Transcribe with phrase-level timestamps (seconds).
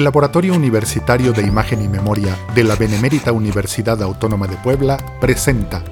[0.00, 5.84] El Laboratorio Universitario de Imagen y Memoria de la Benemérita Universidad Autónoma de Puebla presenta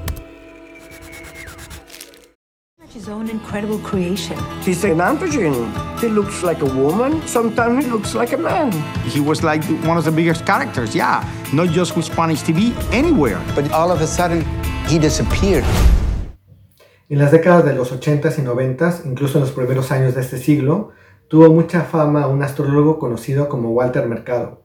[2.94, 4.34] his own incredible creation.
[4.64, 5.52] He's an androgen.
[6.00, 7.20] He looks like a woman.
[7.28, 8.72] Sometimes he looks like a man.
[9.04, 11.22] He was like one of the biggest characters, yeah.
[11.52, 13.38] Not just with Spanish TV, anywhere.
[13.54, 14.42] But all of a sudden,
[14.88, 15.66] he disappeared.
[17.10, 20.38] En las décadas de los 80s y 90s, incluso en los primeros años de este
[20.38, 20.92] siglo,
[21.28, 24.64] tuvo mucha fama un astrólogo conocido como Walter Mercado,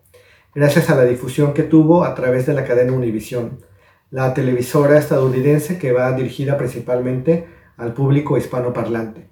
[0.55, 3.59] gracias a la difusión que tuvo a través de la cadena Univision,
[4.11, 9.27] la televisora estadounidense que va dirigida principalmente al público hispanoparlante.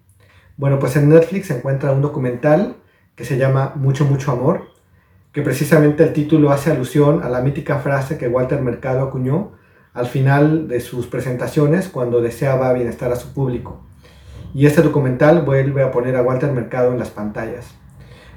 [0.58, 2.76] Bueno, pues en Netflix se encuentra un documental
[3.16, 4.64] que se llama Mucho, mucho amor,
[5.32, 9.54] que precisamente el título hace alusión a la mítica frase que Walter Mercado acuñó
[9.94, 13.86] al final de sus presentaciones cuando deseaba bienestar a su público.
[14.54, 17.74] Y este documental vuelve a poner a Walter Mercado en las pantallas.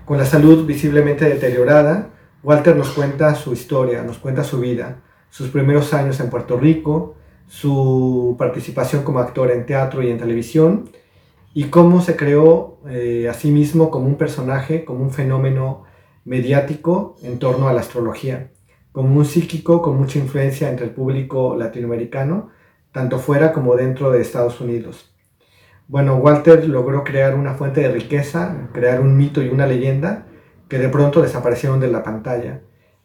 [0.05, 2.11] Con la salud visiblemente deteriorada,
[2.43, 4.99] Walter nos cuenta su historia, nos cuenta su vida,
[5.31, 7.17] sus primeros años en Puerto Rico,
[7.49, 10.91] su participación como actor en teatro y en televisión,
[11.53, 15.85] y cómo se creó eh, a sí mismo como un personaje, como un fenómeno
[16.25, 18.51] mediático en torno a la astrología,
[18.93, 22.51] como un psíquico con mucha influencia entre el público latinoamericano,
[22.93, 25.14] tanto fuera como dentro de Estados Unidos.
[25.87, 30.27] Bueno, Walter logró crear una fuente de riqueza, crear un mito y una leyenda
[30.69, 32.63] que de pronto desaparecieron de la pantalla.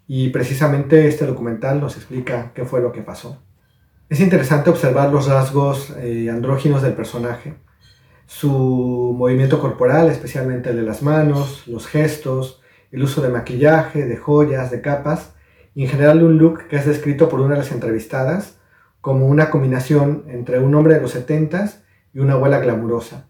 [0.07, 3.43] Y precisamente este documental nos explica qué fue lo que pasó.
[4.07, 7.55] Es interesante observar los rasgos eh, andróginos del personaje,
[8.25, 14.17] su movimiento corporal, especialmente el de las manos, los gestos, el uso de maquillaje, de
[14.17, 15.35] joyas, de capas,
[15.75, 18.57] y en general un look que es descrito por una de las entrevistadas
[19.01, 21.83] como una combinación entre un hombre de los setentas
[22.13, 23.27] y una abuela glamurosa.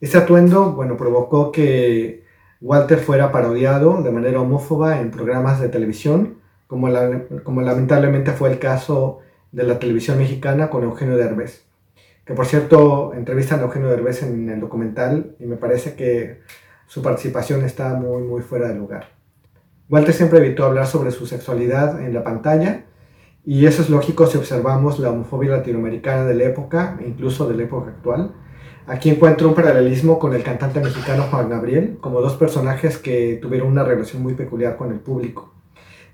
[0.00, 2.24] Ese atuendo, bueno, provocó que
[2.60, 9.20] Walter fuera parodiado de manera homófoba en programas de televisión, como, lamentablemente fue el caso
[9.52, 11.64] de la televisión mexicana con Eugenio Derbez.
[12.24, 16.40] Que por cierto, entrevistan a Eugenio Derbez en el documental y me parece que
[16.86, 19.10] su participación está muy, muy fuera de lugar.
[19.88, 22.84] Walter siempre evitó hablar sobre su sexualidad en la pantalla
[23.46, 27.56] y eso es lógico si observamos la homofobia latinoamericana de la época, e incluso de
[27.56, 28.34] la época actual.
[28.88, 33.68] Aquí encuentro un paralelismo con el cantante mexicano Juan Gabriel, como dos personajes que tuvieron
[33.68, 35.54] una relación muy peculiar con el público.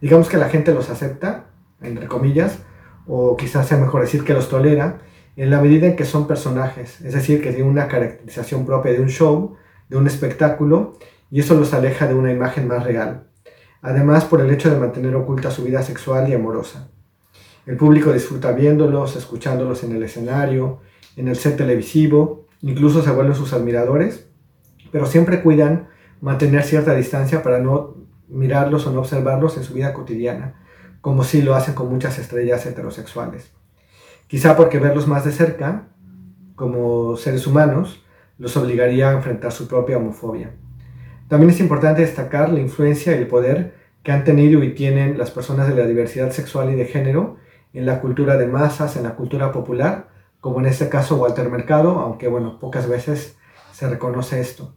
[0.02, 1.46] Digamos que la gente los acepta,
[1.80, 2.58] entre comillas,
[3.06, 4.98] o quizás sea mejor decir que los tolera,
[5.34, 9.00] en la medida en que son personajes, es decir, que tienen una caracterización propia de
[9.00, 9.56] un show,
[9.88, 10.98] de un espectáculo,
[11.30, 13.28] y eso los aleja de una imagen más real.
[13.80, 16.91] Además, por el hecho de mantener oculta su vida sexual y amorosa.
[17.64, 20.80] El público disfruta viéndolos, escuchándolos en el escenario,
[21.16, 24.26] en el set televisivo, incluso se vuelven sus admiradores,
[24.90, 25.88] pero siempre cuidan
[26.20, 27.96] mantener cierta distancia para no
[28.28, 30.54] mirarlos o no observarlos en su vida cotidiana,
[31.00, 33.52] como si lo hacen con muchas estrellas heterosexuales.
[34.26, 35.88] Quizá porque verlos más de cerca,
[36.56, 38.04] como seres humanos,
[38.38, 40.50] los obligaría a enfrentar su propia homofobia.
[41.28, 45.30] También es importante destacar la influencia y el poder que han tenido y tienen las
[45.30, 47.36] personas de la diversidad sexual y de género
[47.72, 50.08] en la cultura de masas, en la cultura popular,
[50.40, 53.36] como en este caso Walter Mercado, aunque bueno, pocas veces
[53.72, 54.74] se reconoce esto.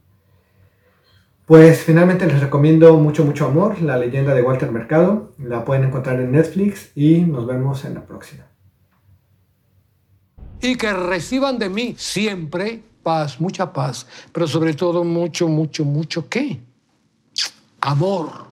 [1.45, 5.31] Pues finalmente les recomiendo mucho, mucho amor, la leyenda de Walter Mercado.
[5.37, 8.45] La pueden encontrar en Netflix y nos vemos en la próxima.
[10.59, 16.27] Y que reciban de mí siempre paz, mucha paz, pero sobre todo mucho, mucho, mucho
[16.27, 16.59] qué?
[17.79, 18.44] Amor.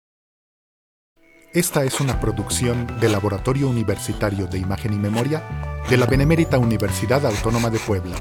[1.53, 5.43] Esta es una producción del Laboratorio Universitario de Imagen y Memoria
[5.89, 8.15] de la Benemérita Universidad Autónoma de Puebla